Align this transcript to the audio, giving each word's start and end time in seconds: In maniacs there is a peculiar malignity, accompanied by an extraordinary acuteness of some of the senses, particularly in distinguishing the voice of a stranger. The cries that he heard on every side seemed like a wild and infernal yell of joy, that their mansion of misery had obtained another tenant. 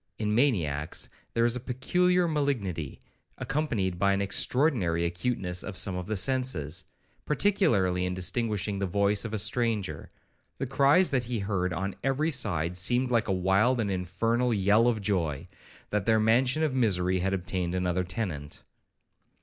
In 0.17 0.33
maniacs 0.33 1.09
there 1.35 1.45
is 1.45 1.55
a 1.55 1.59
peculiar 1.59 2.27
malignity, 2.27 2.99
accompanied 3.37 3.99
by 3.99 4.13
an 4.13 4.21
extraordinary 4.23 5.05
acuteness 5.05 5.61
of 5.61 5.77
some 5.77 5.95
of 5.95 6.07
the 6.07 6.15
senses, 6.15 6.85
particularly 7.23 8.07
in 8.07 8.15
distinguishing 8.15 8.79
the 8.79 8.87
voice 8.87 9.25
of 9.25 9.31
a 9.31 9.37
stranger. 9.37 10.09
The 10.57 10.65
cries 10.65 11.11
that 11.11 11.25
he 11.25 11.37
heard 11.37 11.71
on 11.71 11.93
every 12.03 12.31
side 12.31 12.77
seemed 12.77 13.11
like 13.11 13.27
a 13.27 13.31
wild 13.31 13.79
and 13.79 13.91
infernal 13.91 14.51
yell 14.55 14.87
of 14.87 15.01
joy, 15.01 15.45
that 15.91 16.07
their 16.07 16.19
mansion 16.19 16.63
of 16.63 16.73
misery 16.73 17.19
had 17.19 17.35
obtained 17.35 17.75
another 17.75 18.03
tenant. 18.03 18.63